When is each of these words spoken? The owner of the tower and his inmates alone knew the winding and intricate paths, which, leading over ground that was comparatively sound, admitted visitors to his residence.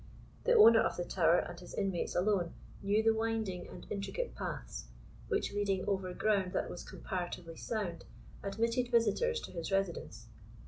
The 0.45 0.55
owner 0.55 0.79
of 0.79 0.97
the 0.97 1.05
tower 1.05 1.37
and 1.37 1.59
his 1.59 1.75
inmates 1.75 2.15
alone 2.15 2.55
knew 2.81 3.03
the 3.03 3.13
winding 3.13 3.67
and 3.67 3.85
intricate 3.91 4.33
paths, 4.33 4.85
which, 5.27 5.53
leading 5.53 5.87
over 5.87 6.11
ground 6.11 6.53
that 6.53 6.71
was 6.71 6.81
comparatively 6.83 7.55
sound, 7.55 8.05
admitted 8.41 8.89
visitors 8.89 9.39
to 9.41 9.51
his 9.51 9.71
residence. 9.71 10.25